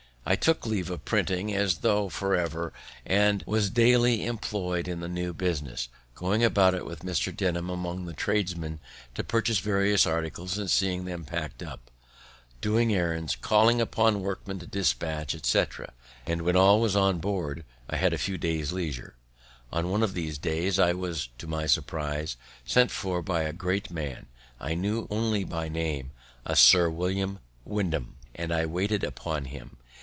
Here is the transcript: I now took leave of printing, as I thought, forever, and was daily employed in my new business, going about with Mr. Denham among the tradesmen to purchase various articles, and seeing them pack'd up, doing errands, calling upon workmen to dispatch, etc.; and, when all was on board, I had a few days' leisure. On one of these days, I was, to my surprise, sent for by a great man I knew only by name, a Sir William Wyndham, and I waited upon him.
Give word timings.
I 0.23 0.35
now 0.35 0.39
took 0.39 0.67
leave 0.67 0.91
of 0.91 1.03
printing, 1.03 1.51
as 1.55 1.77
I 1.77 1.81
thought, 1.81 2.11
forever, 2.13 2.71
and 3.07 3.43
was 3.47 3.71
daily 3.71 4.23
employed 4.27 4.87
in 4.87 4.99
my 4.99 5.07
new 5.07 5.33
business, 5.33 5.89
going 6.13 6.43
about 6.43 6.85
with 6.85 6.99
Mr. 6.99 7.35
Denham 7.35 7.71
among 7.71 8.05
the 8.05 8.13
tradesmen 8.13 8.79
to 9.15 9.23
purchase 9.23 9.57
various 9.57 10.05
articles, 10.05 10.59
and 10.59 10.69
seeing 10.69 11.05
them 11.05 11.25
pack'd 11.25 11.63
up, 11.63 11.89
doing 12.61 12.93
errands, 12.93 13.35
calling 13.35 13.81
upon 13.81 14.21
workmen 14.21 14.59
to 14.59 14.67
dispatch, 14.67 15.33
etc.; 15.33 15.91
and, 16.27 16.43
when 16.43 16.55
all 16.55 16.79
was 16.79 16.95
on 16.95 17.17
board, 17.17 17.65
I 17.89 17.97
had 17.97 18.13
a 18.13 18.19
few 18.19 18.37
days' 18.37 18.71
leisure. 18.71 19.15
On 19.73 19.89
one 19.89 20.03
of 20.03 20.13
these 20.13 20.37
days, 20.37 20.77
I 20.77 20.93
was, 20.93 21.29
to 21.39 21.47
my 21.47 21.65
surprise, 21.65 22.37
sent 22.63 22.91
for 22.91 23.23
by 23.23 23.41
a 23.41 23.53
great 23.53 23.89
man 23.89 24.27
I 24.59 24.75
knew 24.75 25.07
only 25.09 25.43
by 25.45 25.67
name, 25.67 26.11
a 26.45 26.55
Sir 26.55 26.91
William 26.91 27.39
Wyndham, 27.65 28.17
and 28.35 28.53
I 28.53 28.67
waited 28.67 29.03
upon 29.03 29.45
him. 29.45 29.77